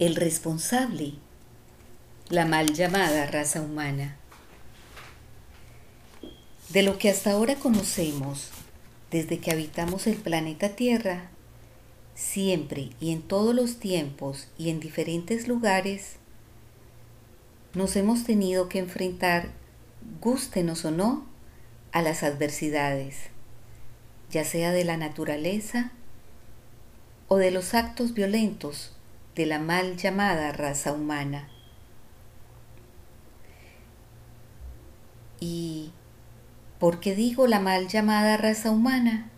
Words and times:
el 0.00 0.16
responsable, 0.16 1.12
la 2.30 2.46
mal 2.46 2.72
llamada 2.72 3.26
raza 3.26 3.60
humana. 3.60 4.16
De 6.70 6.82
lo 6.82 6.96
que 6.96 7.10
hasta 7.10 7.32
ahora 7.32 7.56
conocemos, 7.56 8.48
desde 9.10 9.40
que 9.40 9.50
habitamos 9.50 10.06
el 10.06 10.16
planeta 10.16 10.70
Tierra, 10.70 11.28
siempre 12.14 12.88
y 12.98 13.12
en 13.12 13.20
todos 13.20 13.54
los 13.54 13.76
tiempos 13.76 14.48
y 14.56 14.70
en 14.70 14.80
diferentes 14.80 15.46
lugares, 15.46 16.14
nos 17.74 17.94
hemos 17.94 18.24
tenido 18.24 18.70
que 18.70 18.78
enfrentar, 18.78 19.50
gústenos 20.22 20.86
o 20.86 20.90
no, 20.90 21.26
a 21.92 22.00
las 22.00 22.22
adversidades, 22.22 23.16
ya 24.30 24.46
sea 24.46 24.72
de 24.72 24.84
la 24.84 24.96
naturaleza 24.96 25.92
o 27.28 27.36
de 27.36 27.50
los 27.50 27.74
actos 27.74 28.14
violentos 28.14 28.92
de 29.40 29.46
la 29.46 29.58
mal 29.58 29.96
llamada 29.96 30.52
raza 30.52 30.92
humana. 30.92 31.48
¿Y 35.40 35.92
por 36.78 37.00
qué 37.00 37.14
digo 37.14 37.46
la 37.46 37.58
mal 37.58 37.88
llamada 37.88 38.36
raza 38.36 38.70
humana? 38.70 39.30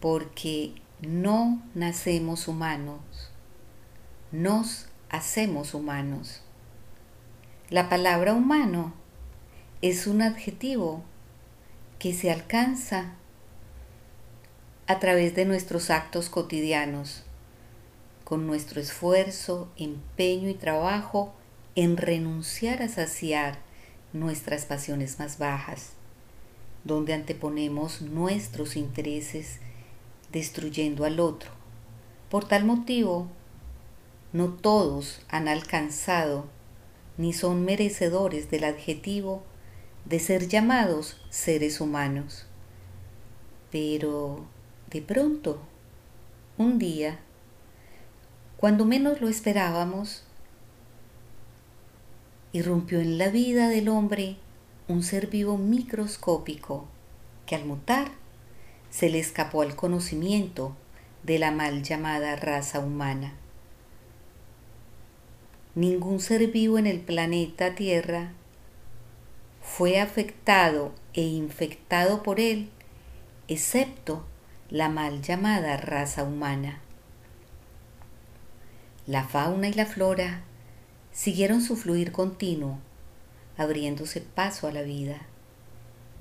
Porque 0.00 0.72
no 1.02 1.60
nacemos 1.74 2.48
humanos, 2.48 3.02
nos 4.32 4.86
hacemos 5.10 5.74
humanos. 5.74 6.40
La 7.68 7.90
palabra 7.90 8.32
humano 8.32 8.94
es 9.82 10.06
un 10.06 10.22
adjetivo 10.22 11.02
que 11.98 12.14
se 12.14 12.32
alcanza 12.32 13.12
a 14.86 14.98
través 15.00 15.34
de 15.34 15.44
nuestros 15.44 15.90
actos 15.90 16.30
cotidianos, 16.30 17.27
con 18.28 18.46
nuestro 18.46 18.78
esfuerzo, 18.78 19.72
empeño 19.78 20.50
y 20.50 20.54
trabajo 20.54 21.32
en 21.76 21.96
renunciar 21.96 22.82
a 22.82 22.88
saciar 22.90 23.58
nuestras 24.12 24.66
pasiones 24.66 25.18
más 25.18 25.38
bajas, 25.38 25.92
donde 26.84 27.14
anteponemos 27.14 28.02
nuestros 28.02 28.76
intereses 28.76 29.60
destruyendo 30.30 31.06
al 31.06 31.20
otro. 31.20 31.50
Por 32.28 32.46
tal 32.46 32.66
motivo, 32.66 33.28
no 34.34 34.52
todos 34.52 35.22
han 35.30 35.48
alcanzado 35.48 36.44
ni 37.16 37.32
son 37.32 37.64
merecedores 37.64 38.50
del 38.50 38.64
adjetivo 38.64 39.42
de 40.04 40.20
ser 40.20 40.48
llamados 40.48 41.18
seres 41.30 41.80
humanos. 41.80 42.44
Pero 43.72 44.44
de 44.90 45.00
pronto, 45.00 45.62
un 46.58 46.78
día, 46.78 47.20
cuando 48.58 48.84
menos 48.84 49.20
lo 49.20 49.28
esperábamos, 49.28 50.24
irrumpió 52.52 52.98
en 52.98 53.16
la 53.16 53.28
vida 53.28 53.68
del 53.68 53.88
hombre 53.88 54.36
un 54.88 55.04
ser 55.04 55.28
vivo 55.28 55.56
microscópico 55.56 56.86
que 57.46 57.54
al 57.54 57.64
mutar 57.64 58.10
se 58.90 59.10
le 59.10 59.20
escapó 59.20 59.62
al 59.62 59.76
conocimiento 59.76 60.74
de 61.22 61.38
la 61.38 61.52
mal 61.52 61.84
llamada 61.84 62.34
raza 62.34 62.80
humana. 62.80 63.34
Ningún 65.76 66.18
ser 66.18 66.48
vivo 66.48 66.78
en 66.78 66.88
el 66.88 66.98
planeta 66.98 67.76
Tierra 67.76 68.32
fue 69.62 70.00
afectado 70.00 70.92
e 71.14 71.22
infectado 71.22 72.24
por 72.24 72.40
él, 72.40 72.70
excepto 73.46 74.24
la 74.68 74.88
mal 74.88 75.22
llamada 75.22 75.76
raza 75.76 76.24
humana. 76.24 76.80
La 79.08 79.24
fauna 79.24 79.68
y 79.68 79.72
la 79.72 79.86
flora 79.86 80.42
siguieron 81.12 81.62
su 81.62 81.76
fluir 81.76 82.12
continuo, 82.12 82.78
abriéndose 83.56 84.20
paso 84.20 84.66
a 84.66 84.70
la 84.70 84.82
vida. 84.82 85.22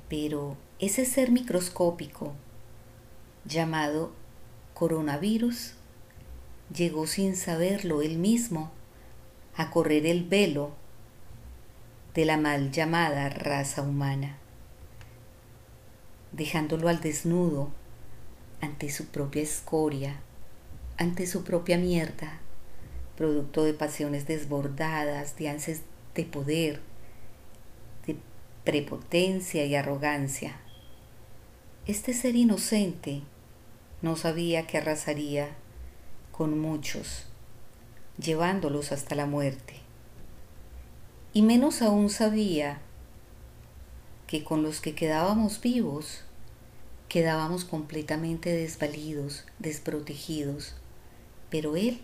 Pero 0.08 0.56
ese 0.80 1.04
ser 1.04 1.30
microscópico, 1.30 2.34
llamado 3.44 4.14
coronavirus, 4.74 5.74
llegó 6.74 7.08
sin 7.08 7.36
saberlo 7.36 8.02
él 8.02 8.18
mismo 8.20 8.72
a 9.58 9.70
correr 9.70 10.06
el 10.06 10.24
velo 10.24 10.72
de 12.14 12.24
la 12.24 12.38
mal 12.38 12.72
llamada 12.72 13.28
raza 13.28 13.82
humana, 13.82 14.38
dejándolo 16.32 16.88
al 16.88 17.02
desnudo 17.02 17.70
ante 18.62 18.90
su 18.90 19.08
propia 19.08 19.42
escoria, 19.42 20.22
ante 20.98 21.28
su 21.28 21.44
propia 21.44 21.78
mierda, 21.78 22.40
producto 23.18 23.64
de 23.64 23.74
pasiones 23.74 24.28
desbordadas, 24.28 25.36
de 25.38 25.50
ansias 25.50 25.82
de 26.16 26.24
poder, 26.24 26.80
de 28.06 28.16
prepotencia 28.64 29.66
y 29.66 29.76
arrogancia. 29.76 30.60
Este 31.86 32.14
ser 32.14 32.36
inocente 32.36 33.22
no 34.02 34.16
sabía 34.16 34.68
que 34.68 34.78
arrasaría 34.78 35.50
con 36.32 36.60
muchos, 36.60 37.26
llevándolos 38.18 38.92
hasta 38.92 39.16
la 39.16 39.26
muerte 39.26 39.88
y 41.38 41.44
menos 41.44 41.84
aún 41.84 42.10
sabía 42.10 42.80
que 44.26 44.44
con 44.44 44.64
los 44.64 44.82
que 44.82 44.96
quedábamos 44.96 45.62
vivos 45.62 46.24
quedábamos 47.10 47.64
completamente 47.64 48.50
desvalidos, 48.50 49.46
desprotegidos, 49.60 50.74
pero 51.52 51.76
él, 51.76 52.02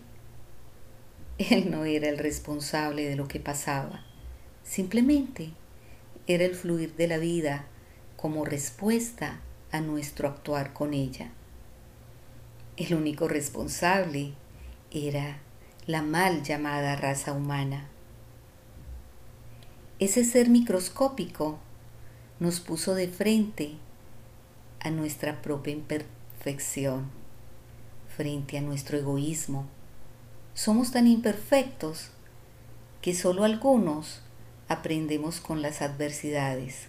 él 1.38 1.70
no 1.70 1.84
era 1.84 2.08
el 2.08 2.18
responsable 2.18 3.08
de 3.08 3.16
lo 3.16 3.26
que 3.28 3.40
pasaba, 3.40 4.04
simplemente 4.62 5.50
era 6.26 6.44
el 6.44 6.54
fluir 6.54 6.94
de 6.94 7.08
la 7.08 7.18
vida 7.18 7.66
como 8.16 8.44
respuesta 8.44 9.40
a 9.72 9.80
nuestro 9.80 10.28
actuar 10.28 10.72
con 10.72 10.94
ella. 10.94 11.30
El 12.76 12.94
único 12.94 13.28
responsable 13.28 14.32
era 14.90 15.38
la 15.86 16.02
mal 16.02 16.42
llamada 16.42 16.96
raza 16.96 17.32
humana. 17.32 17.88
Ese 19.98 20.24
ser 20.24 20.48
microscópico 20.48 21.58
nos 22.40 22.60
puso 22.60 22.94
de 22.94 23.08
frente 23.08 23.72
a 24.80 24.90
nuestra 24.90 25.42
propia 25.42 25.72
imperfección, 25.72 27.10
frente 28.16 28.58
a 28.58 28.60
nuestro 28.60 28.98
egoísmo. 28.98 29.66
Somos 30.54 30.92
tan 30.92 31.08
imperfectos 31.08 32.10
que 33.02 33.12
solo 33.12 33.42
algunos 33.42 34.20
aprendemos 34.68 35.40
con 35.40 35.62
las 35.62 35.82
adversidades. 35.82 36.86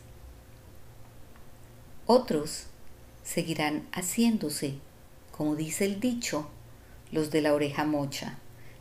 Otros 2.06 2.68
seguirán 3.24 3.88
haciéndose, 3.92 4.76
como 5.32 5.56
dice 5.56 5.86
el 5.86 6.00
dicho, 6.00 6.48
los 7.12 7.32
de 7.32 7.42
la 7.42 7.56
oreja 7.56 7.86
mocha, 7.86 8.38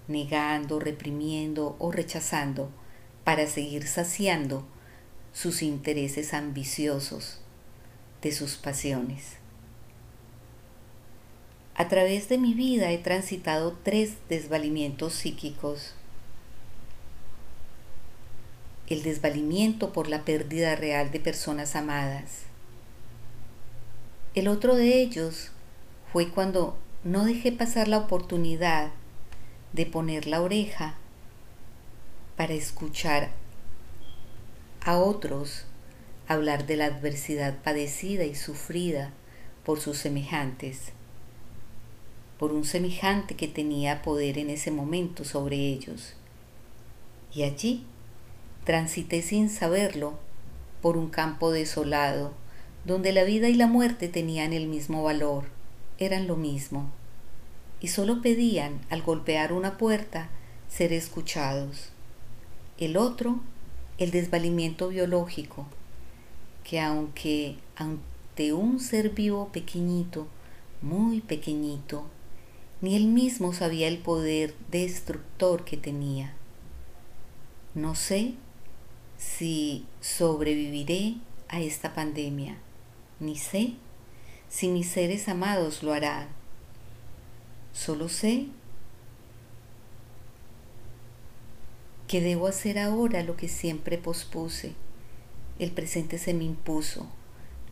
negando, 0.07 0.79
reprimiendo 0.79 1.77
o 1.79 1.91
rechazando 1.91 2.69
para 3.25 3.47
seguir 3.47 3.87
saciando 3.87 4.67
sus 5.33 5.63
intereses 5.63 6.35
ambiciosos 6.35 7.41
de 8.21 8.33
sus 8.33 8.57
pasiones. 8.57 9.44
A 11.77 11.89
través 11.89 12.29
de 12.29 12.39
mi 12.39 12.55
vida 12.55 12.93
he 12.93 12.99
transitado 12.99 13.77
tres 13.83 14.15
desvalimientos 14.29 15.13
psíquicos. 15.13 15.95
El 18.87 19.03
desvalimiento 19.03 19.93
por 19.93 20.09
la 20.09 20.25
pérdida 20.25 20.77
real 20.77 21.11
de 21.11 21.19
personas 21.19 21.75
amadas. 21.75 22.43
El 24.35 24.47
otro 24.47 24.77
de 24.77 25.01
ellos 25.01 25.51
fue 26.13 26.29
cuando 26.31 26.79
no 27.03 27.25
dejé 27.25 27.51
pasar 27.51 27.89
la 27.89 27.99
oportunidad 27.99 28.93
de 29.73 29.87
poner 29.87 30.27
la 30.27 30.43
oreja 30.43 30.95
para 32.37 32.55
escuchar 32.55 33.31
a 34.85 34.99
otros 34.99 35.65
hablar 36.29 36.67
de 36.67 36.77
la 36.77 36.87
adversidad 36.87 37.63
padecida 37.63 38.25
y 38.25 38.35
sufrida 38.35 39.13
por 39.65 39.81
sus 39.81 39.99
semejantes, 39.99 40.93
por 42.39 42.53
un 42.53 42.65
semejante 42.65 43.37
que 43.37 43.49
tenía 43.49 44.03
poder 44.03 44.39
en 44.39 44.51
ese 44.51 44.71
momento 44.71 45.25
sobre 45.25 45.57
ellos. 45.57 46.15
Y 47.35 47.43
allí 47.43 47.85
transité 48.65 49.23
sin 49.23 49.51
saberlo 49.51 50.15
por 50.83 50.97
un 50.97 51.09
campo 51.09 51.51
desolado, 51.51 52.33
donde 52.85 53.13
la 53.13 53.25
vida 53.25 53.49
y 53.49 53.55
la 53.55 53.67
muerte 53.67 54.09
tenían 54.09 54.53
el 54.53 54.67
mismo 54.67 55.03
valor, 55.03 55.45
eran 55.99 56.27
lo 56.27 56.37
mismo, 56.37 56.91
y 57.81 57.89
solo 57.89 58.21
pedían, 58.21 58.81
al 58.91 59.03
golpear 59.03 59.53
una 59.53 59.79
puerta, 59.79 60.29
ser 60.69 60.93
escuchados 60.93 61.95
el 62.79 62.97
otro, 62.97 63.39
el 63.99 64.11
desvalimiento 64.11 64.89
biológico, 64.89 65.67
que 66.65 66.81
aunque 66.81 67.57
ante 67.77 68.53
un 68.53 68.81
ser 68.81 69.11
vivo 69.11 69.51
pequeñito, 69.53 70.27
muy 70.83 71.21
pequeñito, 71.21 72.05
ni 72.85 72.97
él 72.97 73.07
mismo 73.07 73.55
sabía 73.55 73.89
el 73.89 73.97
poder 73.97 74.55
destructor 74.71 75.65
que 75.65 75.79
tenía. 75.79 76.35
No 77.75 77.95
sé 77.95 78.35
si 79.17 79.87
sobreviviré 80.03 81.15
a 81.49 81.63
esta 81.63 81.95
pandemia, 81.95 82.59
ni 83.21 83.39
sé 83.39 83.73
si 84.51 84.69
mis 84.69 84.87
seres 84.87 85.31
amados 85.31 85.83
lo 85.83 85.95
harán. 85.95 86.29
Solo 87.73 88.11
sé 88.11 88.49
que 92.07 92.21
debo 92.21 92.49
hacer 92.49 92.79
ahora 92.79 93.23
lo 93.23 93.35
que 93.35 93.49
siempre 93.49 93.97
pospuse. 93.97 94.75
El 95.59 95.71
presente 95.71 96.19
se 96.19 96.35
me 96.35 96.45
impuso. 96.45 97.09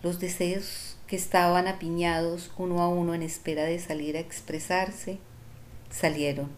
Los 0.02 0.20
deseos 0.20 0.96
que 1.12 1.16
estaban 1.16 1.68
apiñados 1.68 2.50
uno 2.56 2.80
a 2.80 2.88
uno 2.88 3.12
en 3.12 3.22
espera 3.22 3.64
de 3.64 3.78
salir 3.78 4.16
a 4.16 4.20
expresarse, 4.20 5.18
salieron. 5.90 6.48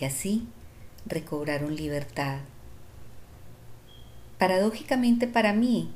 Y 0.00 0.06
así 0.06 0.48
recobraron 1.04 1.76
libertad. 1.76 2.38
Paradójicamente 4.38 5.26
para 5.26 5.52
mí, 5.52 5.92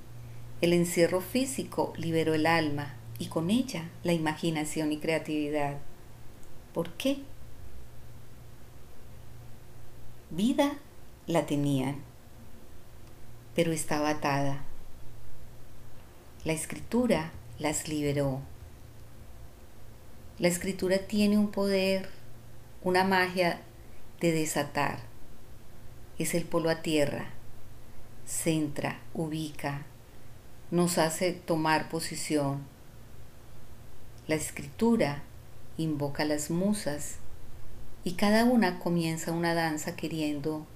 el 0.60 0.74
encierro 0.74 1.22
físico 1.22 1.94
liberó 1.96 2.34
el 2.34 2.44
alma 2.44 2.94
y 3.18 3.28
con 3.28 3.48
ella 3.48 3.88
la 4.02 4.12
imaginación 4.12 4.92
y 4.92 4.98
creatividad. 4.98 5.78
¿Por 6.74 6.90
qué? 6.90 7.22
Vida 10.28 10.76
la 11.26 11.46
tenían, 11.46 12.02
pero 13.54 13.72
estaba 13.72 14.10
atada. 14.10 14.66
La 16.44 16.52
escritura 16.52 17.32
las 17.58 17.88
liberó. 17.88 18.40
La 20.38 20.48
escritura 20.48 20.98
tiene 20.98 21.38
un 21.38 21.50
poder, 21.50 22.08
una 22.82 23.04
magia 23.04 23.60
de 24.20 24.32
desatar. 24.32 24.98
Es 26.18 26.34
el 26.34 26.44
polo 26.44 26.70
a 26.70 26.82
tierra 26.82 27.30
centra, 28.26 28.98
ubica, 29.14 29.82
nos 30.70 30.98
hace 30.98 31.32
tomar 31.32 31.88
posición. 31.88 32.62
La 34.26 34.34
escritura 34.36 35.22
invoca 35.76 36.24
las 36.24 36.50
musas 36.50 37.16
y 38.04 38.12
cada 38.12 38.44
una 38.44 38.78
comienza 38.78 39.32
una 39.32 39.54
danza 39.54 39.96
queriendo 39.96 40.66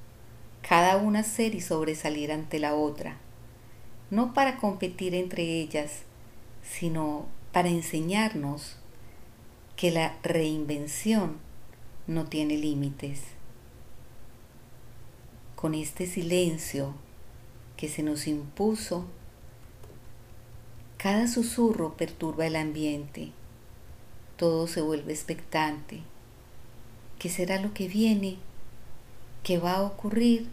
cada 0.68 0.96
una 0.96 1.22
ser 1.22 1.54
y 1.54 1.60
sobresalir 1.60 2.32
ante 2.32 2.58
la 2.58 2.74
otra, 2.74 3.16
no 4.10 4.34
para 4.34 4.58
competir 4.58 5.14
entre 5.14 5.42
ellas, 5.60 6.02
sino 6.62 7.26
para 7.52 7.68
enseñarnos 7.68 8.76
que 9.76 9.90
la 9.90 10.16
reinvención 10.22 11.36
no 12.06 12.26
tiene 12.26 12.56
límites. 12.56 13.22
Con 15.54 15.74
este 15.74 16.06
silencio 16.06 16.94
que 17.76 17.88
se 17.88 18.02
nos 18.02 18.26
impuso, 18.26 19.06
cada 20.98 21.28
susurro 21.28 21.96
perturba 21.96 22.46
el 22.46 22.56
ambiente, 22.56 23.32
todo 24.36 24.66
se 24.66 24.80
vuelve 24.80 25.12
expectante. 25.12 26.02
¿Qué 27.18 27.28
será 27.28 27.60
lo 27.60 27.72
que 27.72 27.88
viene? 27.88 28.36
¿Qué 29.42 29.58
va 29.58 29.76
a 29.76 29.82
ocurrir? 29.82 30.48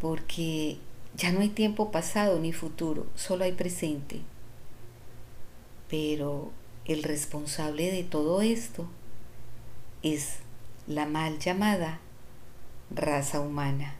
Porque 0.00 0.78
ya 1.16 1.32
no 1.32 1.40
hay 1.40 1.48
tiempo 1.48 1.90
pasado 1.90 2.38
ni 2.38 2.52
futuro, 2.52 3.06
solo 3.14 3.44
hay 3.44 3.52
presente. 3.52 4.20
Pero 5.88 6.50
el 6.84 7.02
responsable 7.02 7.90
de 7.90 8.04
todo 8.04 8.42
esto 8.42 8.88
es 10.02 10.38
la 10.86 11.06
mal 11.06 11.38
llamada 11.38 12.00
raza 12.90 13.40
humana. 13.40 13.97